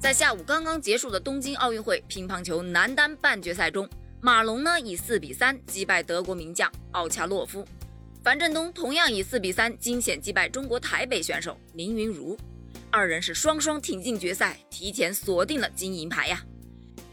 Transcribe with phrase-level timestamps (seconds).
[0.00, 3.86] 在下午刚刚结束的东京奥运会乒乓球男单半决赛中，
[4.22, 7.62] 马龙呢以四比三击败德国名将奥恰洛夫，
[8.24, 12.34] 樊振东同样以四比三惊险击败中国台北选手林昀儒，
[12.90, 16.42] 二人是双双挺进决赛，提前锁定了金银牌呀。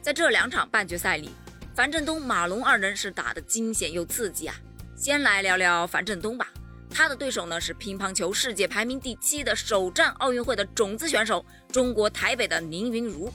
[0.01, 1.31] 在这两场半决赛里，
[1.75, 4.55] 樊振东、马龙二人是打得惊险又刺激啊。
[4.95, 6.47] 先来聊聊樊振东吧。
[6.89, 13.31] 他的对手呢是乒乓球世界排名第七的首战奥运会的种子选手，中国台北的林昀儒。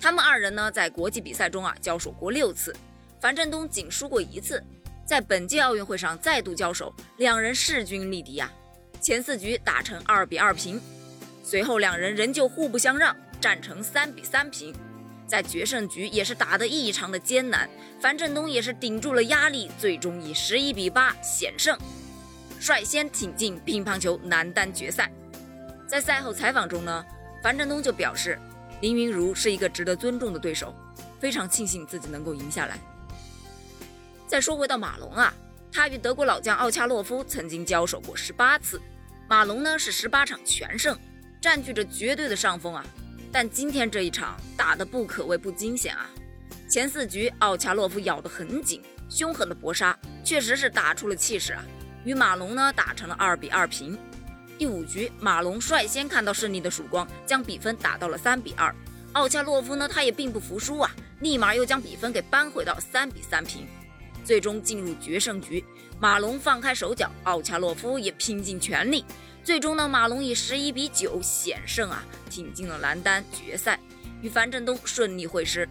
[0.00, 2.74] 他们二人呢在国际比赛中啊交手过六次，
[3.20, 4.62] 樊振东仅输过一次。
[5.04, 8.50] 在本届奥运会上再度交手，两人势均力敌呀。
[9.00, 10.80] 前四局打成二比二平，
[11.42, 14.74] 随后两人仍旧互不相让，战成三比三平。
[15.26, 17.68] 在决胜局也是打得异常的艰难，
[18.00, 21.76] 樊振东也是顶住了压力，最终以十一比八险胜。
[22.62, 25.10] 率先挺进乒乓球男单决赛。
[25.84, 27.04] 在赛后采访中呢，
[27.42, 28.38] 樊振东就表示，
[28.80, 30.72] 林昀儒是一个值得尊重的对手，
[31.18, 32.78] 非常庆幸自己能够赢下来。
[34.28, 35.34] 再说回到马龙啊，
[35.72, 38.80] 他与德国老将奥恰洛夫曾经交手过十八次，
[39.28, 40.96] 马龙呢是十八场全胜，
[41.40, 42.86] 占据着绝对的上风啊。
[43.32, 46.08] 但今天这一场打得不可谓不惊险啊，
[46.70, 51.64] 前四局奥恰洛夫咬得很紧，凶狠的搏杀确实是打出了气势啊。
[52.04, 53.98] 与马龙呢打成了二比二平。
[54.58, 58.74] 第五局，马龙率先看到胜利的曙光，将比分打到了三比二。
[59.12, 63.66] 奥恰洛夫呢，他也并不服输啊，立马又将比分给扳回到三比三平。
[64.24, 65.64] 最终进入决胜局，
[65.98, 69.04] 马龙放开手脚，奥恰洛夫也拼尽全力。
[69.42, 73.80] 最终呢，马龙以十一比九险胜啊，挺进了男单决赛，
[74.20, 75.68] 与樊振东顺利会师。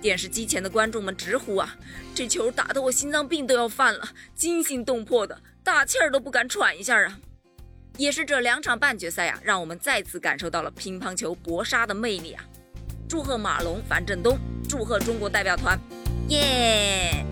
[0.00, 1.76] 电视机前的观众们直呼啊，
[2.12, 5.40] 这球打得我心脏病都要犯了，惊心动魄的。
[5.66, 7.18] 大气儿都不敢喘一下啊！
[7.96, 12.44] 也是这两场半决赛呀，让我们再次感受到了乒乓球搏杀的魅力啊！
[13.08, 15.76] 祝贺马龙、樊振东，祝贺中国代表团，
[16.28, 17.26] 耶！